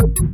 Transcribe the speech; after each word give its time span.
you 0.00 0.29